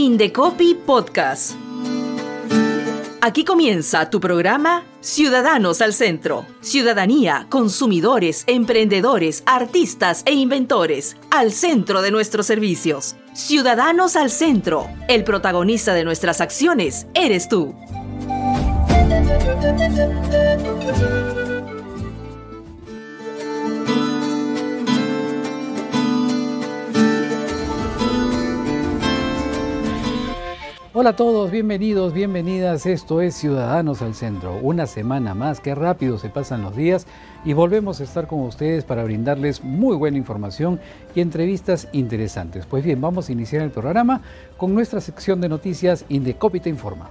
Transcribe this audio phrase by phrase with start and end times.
[0.00, 1.52] Indecopy Podcast.
[3.20, 6.46] Aquí comienza tu programa Ciudadanos al Centro.
[6.62, 13.14] Ciudadanía, consumidores, emprendedores, artistas e inventores al centro de nuestros servicios.
[13.34, 14.88] Ciudadanos al Centro.
[15.06, 17.74] El protagonista de nuestras acciones eres tú.
[31.00, 32.84] Hola a todos, bienvenidos, bienvenidas.
[32.84, 34.58] Esto es Ciudadanos al Centro.
[34.60, 37.06] Una semana más, qué rápido se pasan los días
[37.42, 40.78] y volvemos a estar con ustedes para brindarles muy buena información
[41.14, 42.66] y entrevistas interesantes.
[42.66, 44.20] Pues bien, vamos a iniciar el programa
[44.58, 47.08] con nuestra sección de noticias Indecopita Informa.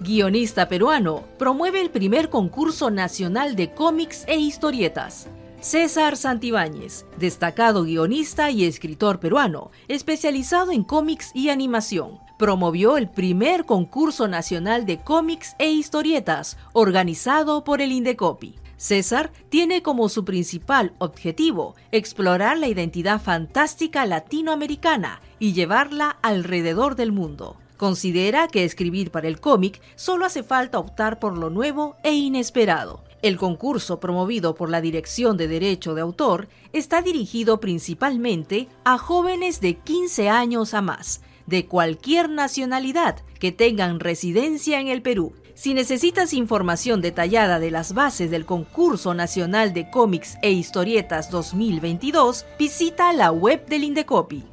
[0.00, 5.28] Guionista peruano promueve el primer concurso nacional de cómics e historietas.
[5.60, 13.66] César Santibáñez, destacado guionista y escritor peruano, especializado en cómics y animación, promovió el primer
[13.66, 18.54] concurso nacional de cómics e historietas organizado por el Indecopi.
[18.78, 27.12] César tiene como su principal objetivo explorar la identidad fantástica latinoamericana y llevarla alrededor del
[27.12, 27.58] mundo.
[27.76, 33.09] Considera que escribir para el cómic solo hace falta optar por lo nuevo e inesperado.
[33.22, 39.60] El concurso promovido por la Dirección de Derecho de Autor está dirigido principalmente a jóvenes
[39.60, 45.34] de 15 años a más, de cualquier nacionalidad que tengan residencia en el Perú.
[45.54, 52.46] Si necesitas información detallada de las bases del Concurso Nacional de Cómics e Historietas 2022,
[52.58, 54.44] visita la web del Indecopi.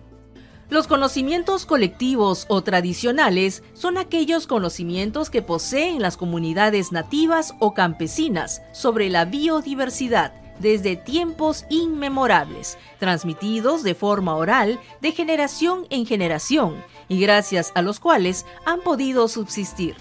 [0.69, 8.61] Los conocimientos colectivos o tradicionales son aquellos conocimientos que poseen las comunidades nativas o campesinas
[8.73, 17.21] sobre la biodiversidad desde tiempos inmemorables, transmitidos de forma oral de generación en generación y
[17.21, 19.95] gracias a los cuales han podido subsistir.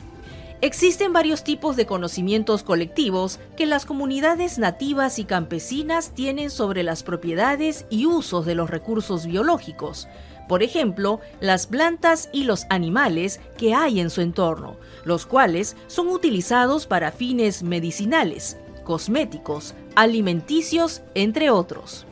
[0.62, 7.03] Existen varios tipos de conocimientos colectivos que las comunidades nativas y campesinas tienen sobre las
[7.03, 10.09] propiedades y usos de los recursos biológicos,
[10.49, 16.09] por ejemplo, las plantas y los animales que hay en su entorno, los cuales son
[16.09, 22.07] utilizados para fines medicinales, cosméticos, alimenticios, entre otros.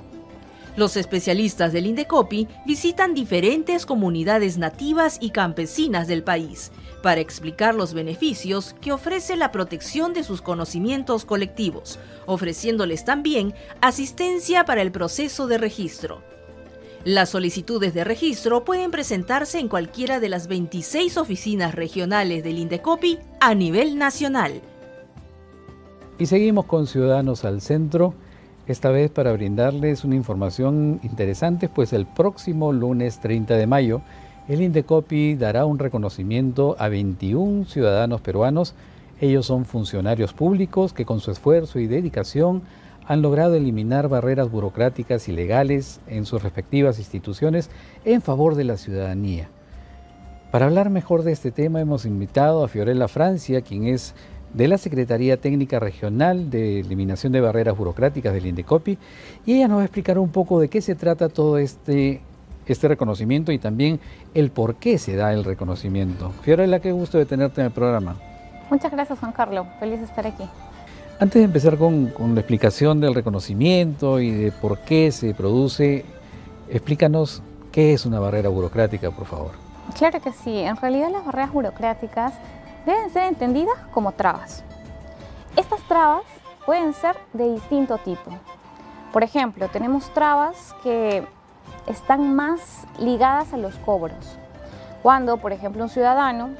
[0.77, 7.95] Los especialistas del Indecopi visitan diferentes comunidades nativas y campesinas del país para explicar los
[7.95, 15.47] beneficios que ofrece la protección de sus conocimientos colectivos, ofreciéndoles también asistencia para el proceso
[15.47, 16.34] de registro.
[17.05, 23.19] Las solicitudes de registro pueden presentarse en cualquiera de las 26 oficinas regionales del Indecopi
[23.41, 24.63] a nivel nacional.
[26.19, 28.15] Y seguimos con Ciudadanos al Centro,
[28.67, 34.01] esta vez para brindarles una información interesante, pues el próximo lunes 30 de mayo
[34.49, 38.75] el Indecopi dará un reconocimiento a 21 ciudadanos peruanos.
[39.21, 42.63] Ellos son funcionarios públicos que con su esfuerzo y dedicación
[43.07, 47.71] han logrado eliminar barreras burocráticas y legales en sus respectivas instituciones
[48.05, 49.49] en favor de la ciudadanía.
[50.51, 54.15] Para hablar mejor de este tema hemos invitado a Fiorella Francia, quien es
[54.53, 58.99] de la Secretaría Técnica Regional de Eliminación de Barreras Burocráticas del INDECOPI,
[59.47, 62.21] y ella nos va a explicar un poco de qué se trata todo este,
[62.67, 63.99] este reconocimiento y también
[64.33, 66.31] el por qué se da el reconocimiento.
[66.43, 68.17] Fiorella, qué gusto de tenerte en el programa.
[68.71, 69.67] Muchas gracias, Juan Carlos.
[69.81, 70.45] Feliz de estar aquí.
[71.25, 76.05] Antes de empezar con, la explicación del reconocimiento y de por qué se produce,
[76.69, 77.43] explícanos
[77.73, 79.53] qué es una barrera burocrática, por favor.
[79.97, 80.59] Claro que sí.
[80.59, 82.35] En realidad las barreras burocráticas
[82.85, 84.65] deben ser entendidas como trabas.
[85.57, 86.25] Estas trabas
[86.67, 88.31] pueden ser de distinto tipo.
[89.11, 91.25] Por ejemplo, tenemos trabas que
[91.87, 94.37] están más ligadas a los cobros.
[95.03, 96.51] Cuando, por ejemplo, un ciudadano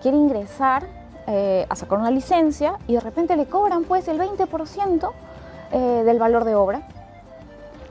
[0.00, 5.12] quiere ingresar eh, a sacar una licencia y de repente le cobran pues el 20%
[5.72, 6.82] eh, del valor de obra,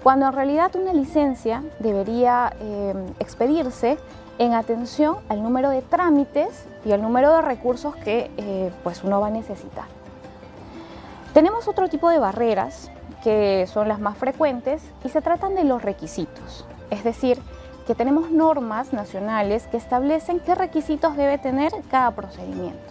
[0.03, 3.97] cuando en realidad una licencia debería eh, expedirse
[4.37, 9.27] en atención al número de trámites y al número de recursos que pues uno va
[9.27, 9.85] a necesitar.
[11.33, 12.91] Tenemos otro tipo de barreras
[13.23, 17.39] que son las más frecuentes y se tratan de los requisitos, es decir,
[17.85, 22.90] que tenemos normas nacionales que establecen qué requisitos debe tener cada procedimiento.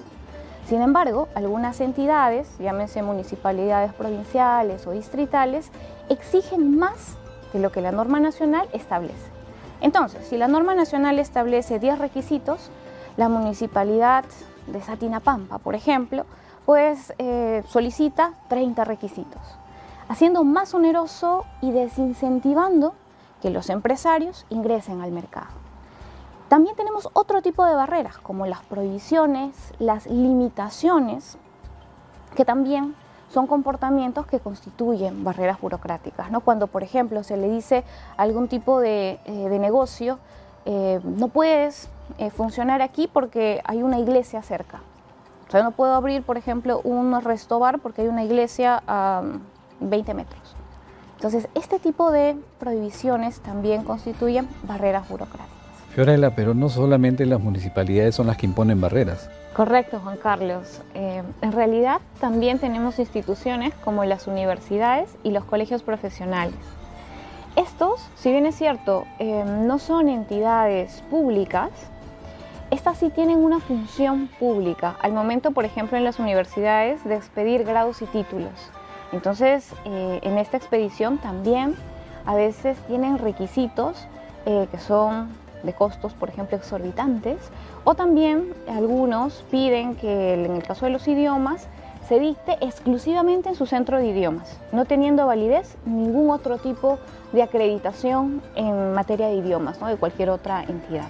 [0.71, 5.73] Sin embargo, algunas entidades, llámense municipalidades provinciales o distritales,
[6.09, 7.17] exigen más
[7.53, 9.33] de lo que la norma nacional establece.
[9.81, 12.71] Entonces, si la norma nacional establece 10 requisitos,
[13.17, 14.25] la municipalidad
[14.69, 16.25] de Satinapampa, por ejemplo,
[16.67, 19.43] pues eh, solicita 30 requisitos,
[20.09, 22.95] haciendo más oneroso y desincentivando
[23.43, 25.60] que los empresarios ingresen al mercado.
[26.51, 31.39] También tenemos otro tipo de barreras, como las prohibiciones, las limitaciones,
[32.35, 32.97] que también
[33.33, 36.33] son comportamientos que constituyen barreras burocráticas.
[36.33, 36.41] ¿no?
[36.41, 37.85] Cuando, por ejemplo, se le dice
[38.17, 40.19] a algún tipo de, eh, negocio,
[40.65, 41.89] eh, no puedes
[42.19, 44.81] eh, funcionar aquí porque hay una iglesia cerca.
[45.47, 49.23] O sea, no puedo abrir, por ejemplo, un resto bar porque hay una iglesia a
[49.79, 50.57] 20 metros.
[51.15, 55.60] Entonces, este tipo de prohibiciones también constituyen barreras burocráticas.
[55.95, 59.29] Fiorella, pero no solamente las municipalidades son las que imponen barreras.
[59.55, 60.81] Correcto, Juan Carlos.
[60.95, 66.55] Eh, en realidad también tenemos instituciones como las universidades y los colegios profesionales.
[67.57, 71.71] Estos, si bien es cierto, eh, no son entidades públicas,
[72.71, 77.65] estas sí tienen una función pública, al momento, por ejemplo, en las universidades, de expedir
[77.65, 78.53] grados y títulos.
[79.11, 81.75] Entonces, eh, en esta expedición también
[82.25, 84.07] a veces tienen requisitos
[84.45, 85.29] que son
[85.63, 87.39] de costos, por ejemplo, exorbitantes,
[87.85, 91.69] o también algunos piden que en el caso de los idiomas
[92.09, 96.99] se dicte exclusivamente en su centro de idiomas, no teniendo validez ningún otro tipo
[97.33, 101.09] de acreditación en materia de idiomas, de cualquier otra entidad.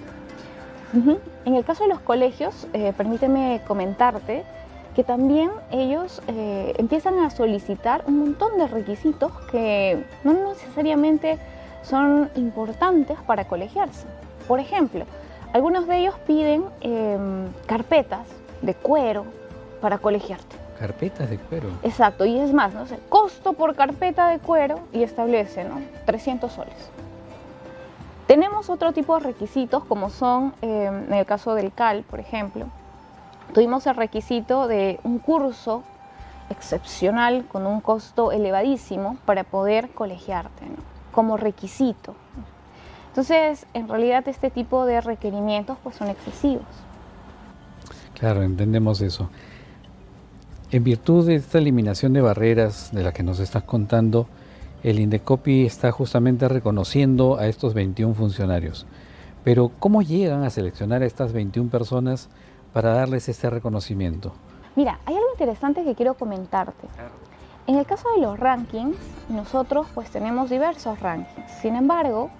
[1.45, 4.43] En el caso de los colegios, eh, permíteme comentarte
[4.95, 11.39] que también ellos eh, empiezan a solicitar un montón de requisitos que no necesariamente
[11.81, 14.05] son importantes para colegiarse.
[14.47, 15.05] Por ejemplo,
[15.53, 18.27] algunos de ellos piden em, carpetas
[18.61, 19.25] de cuero
[19.81, 20.55] para colegiarte.
[20.79, 21.69] Carpetas de cuero.
[21.83, 22.87] Exacto, y es más, ¿no?
[22.87, 25.81] sé, costo por carpeta de cuero y establece, ¿no?
[26.05, 26.89] 300 soles.
[28.27, 32.65] Tenemos otro tipo de requisitos como son, em, en el caso del CAL, por ejemplo,
[33.53, 35.83] tuvimos el requisito de un curso
[36.49, 40.91] excepcional con un costo elevadísimo para poder colegiarte, ¿no?
[41.11, 42.15] como requisito.
[43.11, 46.63] Entonces, en realidad este tipo de requerimientos pues son excesivos.
[48.17, 49.29] Claro, entendemos eso.
[50.71, 54.27] En virtud de esta eliminación de barreras de la que nos estás contando,
[54.81, 58.85] el Indecopi está justamente reconociendo a estos 21 funcionarios.
[59.43, 62.29] Pero ¿cómo llegan a seleccionar a estas 21 personas
[62.71, 64.31] para darles este reconocimiento?
[64.77, 66.87] Mira, hay algo interesante que quiero comentarte.
[67.67, 68.95] En el caso de los rankings,
[69.27, 71.51] nosotros pues tenemos diversos rankings.
[71.61, 72.31] Sin embargo,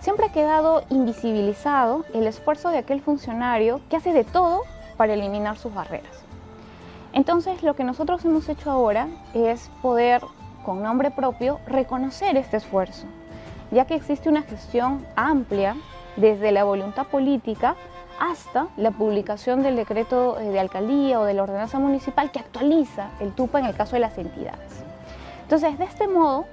[0.00, 4.62] siempre ha quedado invisibilizado el esfuerzo de aquel funcionario que hace de todo
[4.96, 6.26] para eliminar sus barreras.
[7.12, 10.22] Entonces lo que nosotros hemos hecho ahora es poder,
[10.64, 13.06] con nombre propio, reconocer este esfuerzo,
[13.70, 15.76] ya que existe una gestión amplia
[16.16, 17.76] desde la voluntad política
[18.18, 23.32] hasta la publicación del decreto de alcaldía o de la ordenanza municipal que actualiza el
[23.32, 24.82] TUPA en el caso de las entidades.
[25.42, 26.46] Entonces, de este modo,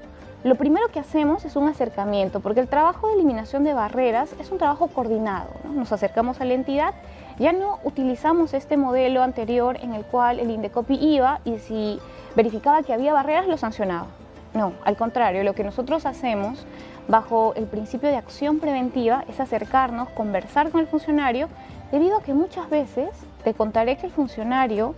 [0.44, 4.52] lo primero que hacemos es un acercamiento, porque el trabajo de eliminación de barreras es
[4.52, 5.48] un trabajo coordinado.
[5.74, 6.94] Nos acercamos a la entidad,
[7.40, 12.00] ya no utilizamos este modelo anterior en el cual el Indecopi iba y si
[12.36, 14.08] verificaba que había barreras lo sancionaba.
[14.54, 16.66] No, al contrario, lo que nosotros hacemos
[17.08, 21.48] bajo el principio de acción preventiva es acercarnos, conversar con el funcionario,
[21.92, 23.10] debido a que muchas veces
[23.46, 24.94] te contaré que el funcionario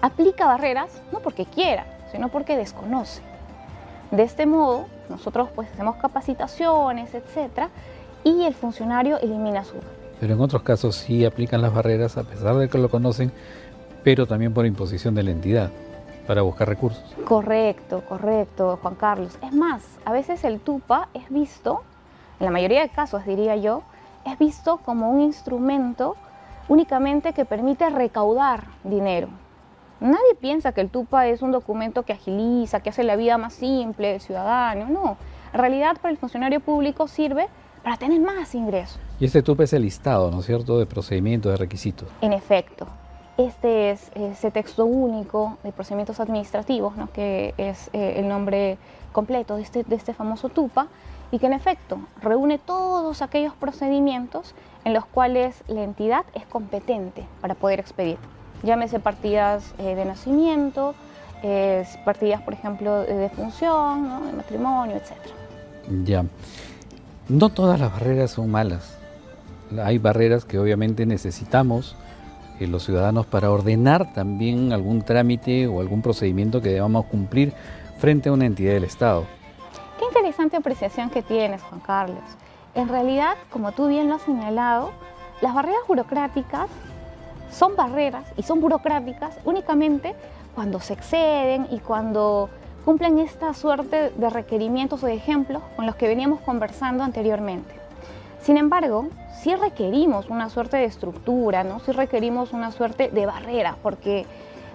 [0.00, 3.33] aplica barreras no porque quiera, sino porque desconoce.
[4.10, 7.70] De este modo, nosotros pues hacemos capacitaciones, etcétera,
[8.22, 9.74] y el funcionario elimina su.
[10.20, 13.32] Pero en otros casos sí aplican las barreras a pesar de que lo conocen,
[14.02, 15.70] pero también por imposición de la entidad
[16.26, 17.04] para buscar recursos.
[17.24, 19.38] Correcto, correcto, Juan Carlos.
[19.42, 21.82] Es más, a veces el TUPA es visto,
[22.40, 23.82] en la mayoría de casos diría yo,
[24.24, 26.16] es visto como un instrumento
[26.68, 29.28] únicamente que permite recaudar dinero.
[30.04, 33.54] Nadie piensa que el TUPA es un documento que agiliza, que hace la vida más
[33.54, 34.86] simple del ciudadano.
[34.90, 35.16] No,
[35.50, 37.46] en realidad para el funcionario público sirve
[37.82, 39.00] para tener más ingresos.
[39.18, 42.06] Y este TUPA es el listado, ¿no es cierto?, de procedimientos, de requisitos.
[42.20, 42.86] En efecto.
[43.38, 47.10] Este es ese texto único de procedimientos administrativos, ¿no?
[47.10, 48.76] que es eh, el nombre
[49.12, 50.88] completo de este, de este famoso TUPA,
[51.30, 57.26] y que en efecto reúne todos aquellos procedimientos en los cuales la entidad es competente
[57.40, 58.18] para poder expedir
[58.64, 60.94] llámese partidas eh, de nacimiento,
[62.06, 65.12] partidas, por ejemplo, de defunción, de matrimonio, etc.
[66.02, 66.24] Ya.
[67.28, 68.98] No todas las barreras son malas.
[69.82, 71.96] Hay barreras que obviamente necesitamos
[72.60, 77.52] eh, los ciudadanos para ordenar también algún trámite o algún procedimiento que debamos cumplir
[77.98, 79.24] frente a una entidad del Estado.
[79.98, 82.22] Qué interesante apreciación que tienes, Juan Carlos.
[82.74, 84.92] En realidad, como tú bien lo has señalado,
[85.40, 86.68] las barreras burocráticas
[87.54, 90.14] son barreras y son burocráticas únicamente
[90.54, 92.50] cuando se exceden y cuando
[92.84, 97.74] cumplen esta suerte de requerimientos o de ejemplos con los que veníamos conversando anteriormente.
[98.42, 99.08] Sin embargo,
[99.40, 101.80] sí requerimos una suerte de estructura, ¿no?
[101.80, 104.26] sí requerimos una suerte de barrera, porque,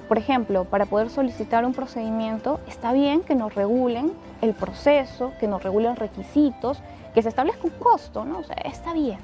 [0.08, 5.48] por ejemplo, para poder solicitar un procedimiento, está bien que nos regulen el proceso, que
[5.48, 6.80] nos regulen requisitos,
[7.14, 8.40] que se establezca un costo, ¿no?
[8.40, 9.20] O sea, está bien.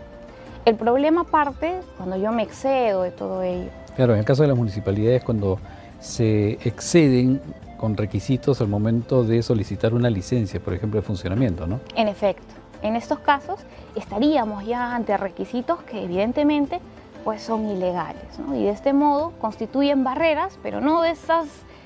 [0.66, 3.70] El problema parte cuando yo me excedo de todo ello.
[3.96, 5.60] Claro, en el caso de las municipalidades, cuando
[6.00, 7.40] se exceden
[7.78, 11.82] con requisitos al momento de solicitar una licencia, por ejemplo, de funcionamiento, ¿no?
[11.96, 13.60] En efecto, en estos casos
[13.96, 16.80] estaríamos ya ante requisitos que evidentemente
[17.24, 18.56] pues son ilegales, ¿no?
[18.56, 21.46] Y de este modo constituyen barreras, pero no de esas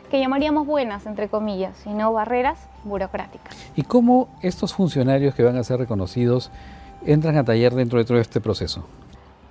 [0.10, 3.56] que llamaríamos buenas, entre comillas, sino barreras burocráticas.
[3.76, 6.50] ¿Y cómo estos funcionarios que van a ser reconocidos
[7.06, 8.86] entran a taller dentro de todo este proceso?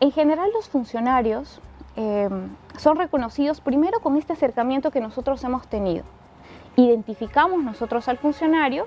[0.01, 1.61] En general los funcionarios
[1.97, 2.29] eh,
[2.77, 6.05] son reconocidos primero con este acercamiento que nosotros hemos tenido
[6.83, 8.87] identificamos nosotros al funcionario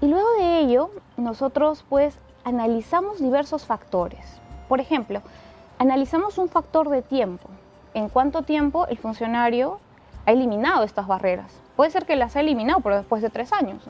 [0.00, 4.40] y luego de ello nosotros pues analizamos diversos factores.
[4.68, 5.22] Por ejemplo,
[5.78, 7.48] analizamos un factor de tiempo.
[7.94, 9.78] ¿En cuánto tiempo el funcionario
[10.26, 11.52] ha eliminado estas barreras?
[11.76, 13.82] Puede ser que las ha eliminado, pero después de tres años.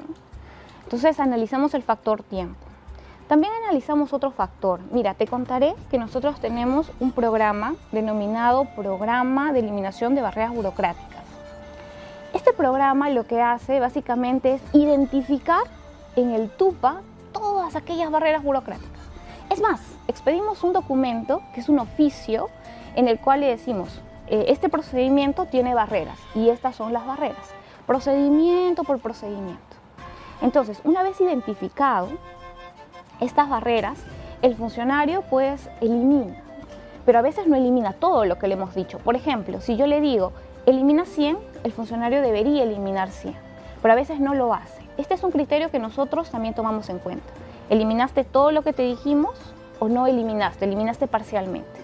[0.85, 2.68] Entonces analizamos el factor tiempo.
[3.29, 4.81] También analizamos otro factor.
[4.91, 11.25] Mira, te contaré que nosotros tenemos un programa denominado Programa de Eliminación de Barreras Burocráticas.
[12.33, 15.63] Este programa lo que hace básicamente es identificar
[16.17, 19.03] en el TUPA todas aquellas barreras burocráticas.
[19.51, 22.49] Es más, expedimos un documento que es un oficio
[22.97, 27.51] en el cual le decimos, eh, este procedimiento tiene barreras y estas son las barreras,
[27.87, 29.77] procedimiento por procedimiento.
[30.41, 32.09] Entonces, una vez identificado
[33.21, 33.99] estas barreras,
[34.43, 36.37] el funcionario pues elimina,
[37.05, 38.99] pero a veces no elimina todo lo que le hemos dicho.
[38.99, 40.33] Por ejemplo, si yo le digo,
[40.67, 43.35] elimina 100, el funcionario debería eliminar 100,
[43.83, 44.83] pero a veces no lo hace.
[44.97, 47.27] Este es un criterio que nosotros también tomamos en cuenta.
[47.71, 49.35] ¿Eliminaste todo lo que te dijimos
[49.79, 50.65] o no eliminaste?
[50.65, 51.79] Eliminaste parcialmente.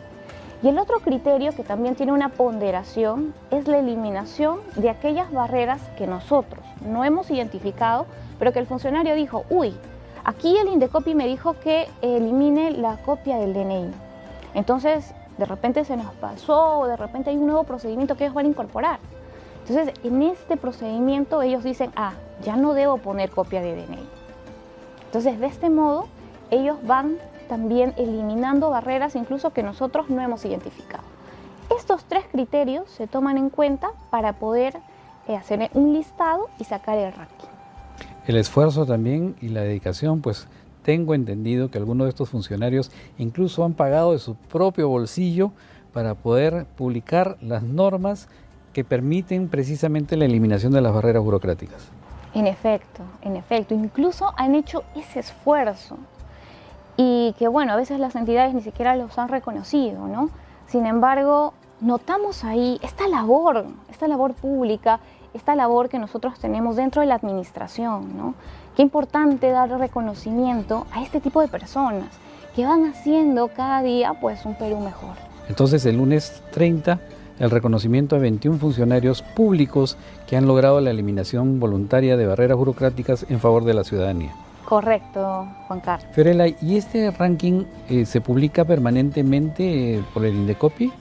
[0.63, 5.81] Y el otro criterio que también tiene una ponderación es la eliminación de aquellas barreras
[5.99, 8.07] que nosotros no hemos identificado,
[8.39, 9.75] pero que el funcionario dijo, uy,
[10.25, 13.91] aquí el Indecopi me dijo que elimine la copia del DNI.
[14.55, 18.35] Entonces, de repente se nos pasó o de repente hay un nuevo procedimiento que ellos
[18.35, 18.99] van a incorporar.
[19.67, 22.13] Entonces, en este procedimiento ellos dicen, ah,
[22.43, 24.09] ya no debo poner copia de DNI.
[25.07, 26.07] Entonces, de este modo,
[26.51, 31.05] ellos van también eliminando barreras incluso que nosotros no hemos identificado.
[31.77, 34.77] Estos tres criterios se toman en cuenta para poder
[35.29, 37.54] eh, hacer un listado y sacar el ranking.
[38.27, 40.49] El esfuerzo también y la dedicación, pues
[40.83, 45.53] tengo entendido que algunos de estos funcionarios incluso han pagado de su propio bolsillo
[45.93, 48.29] para poder publicar las normas
[48.73, 51.89] que permiten precisamente la eliminación de las barreras burocráticas.
[52.35, 55.97] En efecto, en efecto, incluso han hecho ese esfuerzo
[56.97, 60.31] y que bueno, a veces las entidades ni siquiera los han reconocido, ¿no?
[60.67, 64.99] Sin embargo, notamos ahí esta labor, esta labor pública,
[65.35, 68.35] esta labor que nosotros tenemos dentro de la administración, ¿no?
[68.77, 72.09] Qué importante dar reconocimiento a este tipo de personas
[72.57, 75.17] que van haciendo cada día pues un Perú mejor.
[75.49, 77.01] Entonces el lunes 30
[77.39, 79.97] el reconocimiento a 21 funcionarios públicos
[80.29, 84.33] que han logrado la eliminación voluntaria de barreras burocráticas en favor de la ciudadanía.
[84.65, 86.09] Correcto, Juan Carlos.
[86.13, 90.93] Fiorella, ¿y este ranking eh, se publica permanentemente eh, por el Indecopi?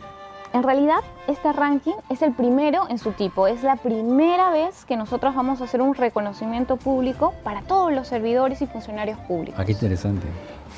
[0.53, 3.47] En realidad, este ranking es el primero en su tipo.
[3.47, 8.07] Es la primera vez que nosotros vamos a hacer un reconocimiento público para todos los
[8.07, 9.59] servidores y funcionarios públicos.
[9.59, 10.27] Ah, qué interesante.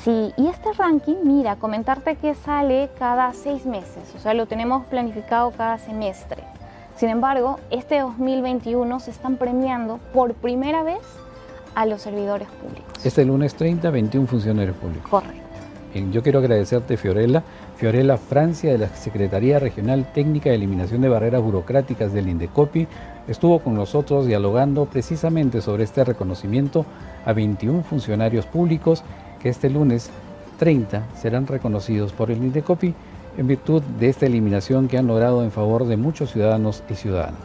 [0.02, 4.86] Sí, y este ranking, mira, comentarte que sale cada seis meses, o sea, lo tenemos
[4.86, 6.42] planificado cada semestre.
[6.96, 11.02] Sin embargo, este 2021 se están premiando por primera vez
[11.74, 13.04] a los servidores públicos.
[13.04, 15.10] Este lunes 30, 21 funcionarios públicos.
[15.10, 15.45] Correcto.
[16.12, 17.42] Yo quiero agradecerte, Fiorella.
[17.76, 22.86] Fiorella Francia, de la Secretaría Regional Técnica de Eliminación de Barreras Burocráticas del INDECOPI,
[23.28, 26.84] estuvo con nosotros dialogando precisamente sobre este reconocimiento
[27.24, 29.04] a 21 funcionarios públicos
[29.40, 30.10] que este lunes
[30.58, 32.94] 30 serán reconocidos por el INDECOPI
[33.38, 37.40] en virtud de esta eliminación que han logrado en favor de muchos ciudadanos y ciudadanas.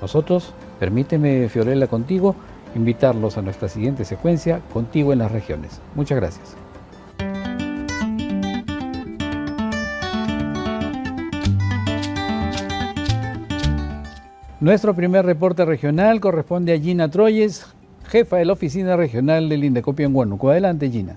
[0.00, 2.34] Nosotros, permíteme, Fiorella, contigo,
[2.74, 5.80] invitarlos a nuestra siguiente secuencia, Contigo en las Regiones.
[5.94, 6.56] Muchas gracias.
[14.60, 17.64] Nuestro primer reporte regional corresponde a Gina Troyes,
[18.08, 20.50] jefa de la oficina regional del Indecopi en Huánuco.
[20.50, 21.16] Adelante, Gina.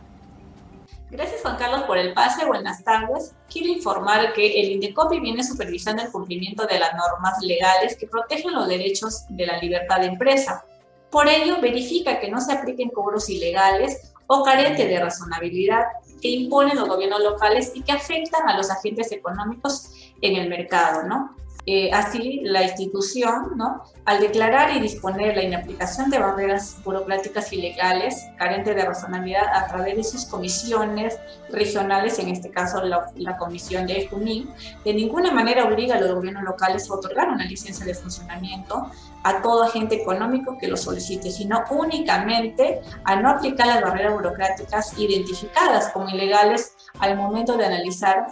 [1.12, 3.36] Gracias Juan Carlos por el pase, buenas tardes.
[3.52, 8.54] Quiero informar que el INDECOPI viene supervisando el cumplimiento de las normas legales que protegen
[8.54, 10.64] los derechos de la libertad de empresa.
[11.12, 15.84] Por ello, verifica que no se apliquen cobros ilegales o carentes de razonabilidad
[16.22, 21.04] que imponen los gobiernos locales y que afectan a los agentes económicos en el mercado,
[21.04, 21.36] ¿no?
[21.66, 23.84] Eh, así, la institución, ¿no?
[24.06, 29.96] al declarar y disponer la inaplicación de barreras burocráticas ilegales carentes de razonabilidad a través
[29.96, 31.18] de sus comisiones
[31.50, 34.50] regionales, en este caso la, comisión de Junín,
[34.84, 38.92] de ninguna manera obliga a los gobiernos locales a otorgar una licencia de funcionamiento
[39.24, 45.00] a todo agente económico que lo solicite, sino únicamente a no aplicar las barreras burocráticas
[45.00, 48.28] identificadas como ilegales al momento de analizar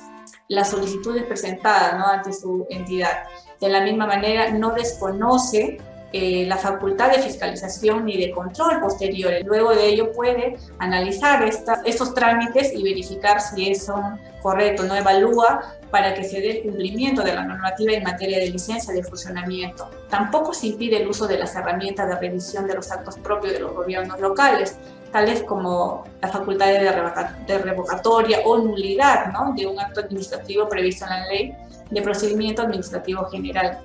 [0.51, 3.24] las solicitudes presentadas ante su entidad.
[3.62, 5.77] De la misma manera, no desconoce
[6.12, 9.31] eh, la facultad de fiscalización ni de control posterior.
[9.46, 11.41] Luego de ello puede analizar
[11.86, 17.24] estos trámites y verificar si son correctos, no evalúa para que se dé el cumplimiento
[17.24, 19.89] de la normativa en materia de licencia de funcionamiento.
[20.10, 23.60] Tampoco se impide el uso de las herramientas de revisión de los actos propios de
[23.60, 24.77] los gobiernos locales,
[25.11, 29.53] tales como la facultad de revocatoria o nulidad ¿no?
[29.55, 31.53] de un acto administrativo previsto en la ley
[31.89, 33.79] de procedimiento administrativo general.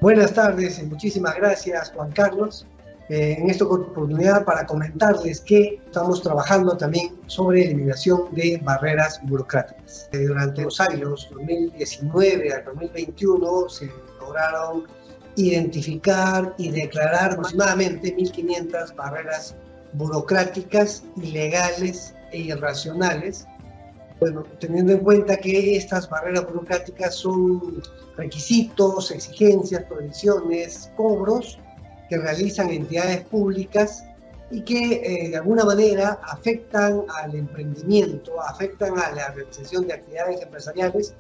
[0.00, 2.66] Buenas tardes y muchísimas gracias, Juan Carlos.
[3.08, 10.08] Eh, en esta oportunidad para comentarles que estamos trabajando también sobre eliminación de barreras burocráticas.
[10.12, 14.85] Eh, durante los años 2019 al 2021 se lograron
[15.36, 19.54] identificar y declarar aproximadamente 1.500 barreras
[19.94, 23.46] burocráticas, ilegales e irracionales.
[24.20, 27.82] Bueno, teniendo en cuenta que estas barreras burocráticas son
[28.16, 31.58] requisitos, exigencias, provisiones, cobros
[32.08, 34.04] que realizan entidades públicas
[34.50, 40.42] y que eh, de alguna manera afectan al emprendimiento, afectan a la realización de actividades
[40.42, 41.14] empresariales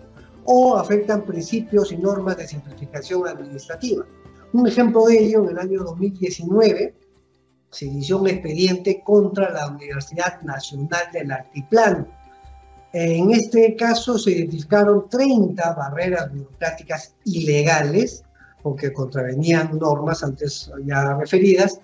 [0.44, 4.04] o afectan principios y normas de simplificación administrativa.
[4.52, 6.94] Un ejemplo de ello, en el año 2019
[7.70, 12.06] se inició un expediente contra la Universidad Nacional del Altiplano.
[12.92, 18.22] En este caso se identificaron 30 barreras burocráticas ilegales,
[18.62, 21.80] porque contravenían normas antes ya referidas,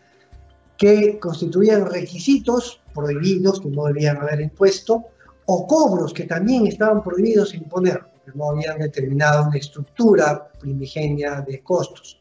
[0.76, 5.06] que constituían requisitos prohibidos que no debían haber impuesto,
[5.46, 8.02] o cobros que también estaban prohibidos imponer
[8.34, 12.20] no habían determinado una estructura primigenia de costos.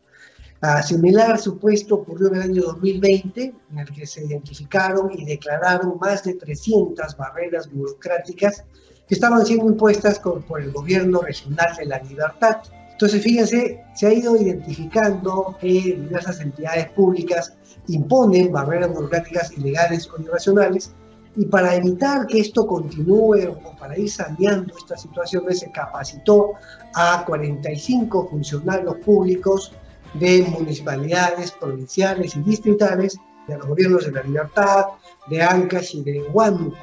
[0.61, 5.97] A similar supuesto ocurrió en el año 2020, en el que se identificaron y declararon
[5.99, 8.63] más de 300 barreras burocráticas
[9.07, 12.57] que estaban siendo impuestas por el gobierno regional de la libertad.
[12.91, 17.53] Entonces, fíjense, se ha ido identificando que diversas entidades públicas
[17.87, 20.91] imponen barreras burocráticas ilegales o irracionales
[21.37, 26.53] y para evitar que esto continúe o para ir saneando estas situaciones, se capacitó
[26.95, 29.71] a 45 funcionarios públicos
[30.15, 34.85] de municipalidades, provinciales y distritales, de los gobiernos de la Libertad,
[35.29, 36.75] de Ancash y de Huánuco.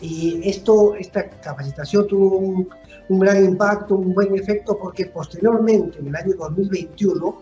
[0.00, 2.68] Y esto, esta capacitación tuvo un,
[3.10, 7.36] un gran impacto, un buen efecto, porque posteriormente, en el año 2021,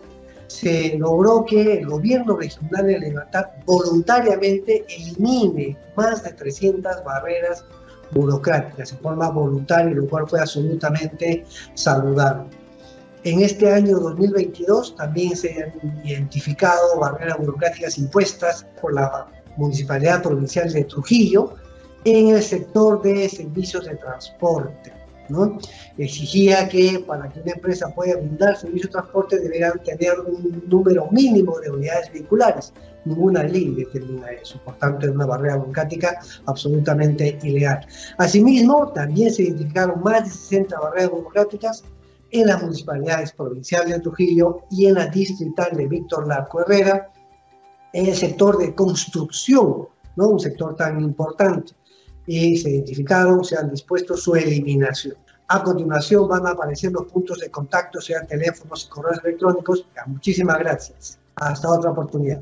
[0.53, 7.65] se logró que el gobierno regional de libertad voluntariamente elimine más de 300 barreras
[8.11, 12.49] burocráticas en forma voluntaria, lo cual fue absolutamente saludable.
[13.23, 19.25] En este año 2022 también se han identificado barreras burocráticas impuestas por la
[19.57, 21.55] Municipalidad Provincial de Trujillo,
[22.05, 24.93] en el sector de servicios de transporte.
[25.29, 25.57] ¿No?
[25.97, 31.07] Exigía que para que una empresa pueda brindar servicio de transporte deberán tener un número
[31.11, 32.73] mínimo de unidades vehiculares.
[33.05, 37.85] Ninguna ley determina eso, por tanto es una barrera burocrática absolutamente ilegal.
[38.17, 41.83] Asimismo, también se identificaron más de 60 barreras burocráticas
[42.31, 47.11] en las municipalidades provinciales de Trujillo y en la distrital de Víctor Larco Herrera,
[47.91, 50.29] en el sector de construcción, ¿no?
[50.29, 51.73] un sector tan importante
[52.25, 55.15] y se identificaron, se han dispuesto su eliminación.
[55.47, 59.85] A continuación van a aparecer los puntos de contacto, sean teléfonos y correos electrónicos.
[60.07, 61.19] Muchísimas gracias.
[61.35, 62.41] Hasta otra oportunidad.